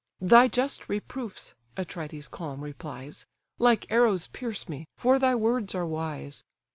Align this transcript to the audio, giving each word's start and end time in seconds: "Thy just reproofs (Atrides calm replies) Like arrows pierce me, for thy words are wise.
"Thy 0.19 0.47
just 0.47 0.89
reproofs 0.89 1.53
(Atrides 1.77 2.27
calm 2.27 2.61
replies) 2.61 3.27
Like 3.59 3.85
arrows 3.91 4.29
pierce 4.29 4.67
me, 4.67 4.87
for 4.97 5.19
thy 5.19 5.35
words 5.35 5.75
are 5.75 5.85
wise. 5.85 6.43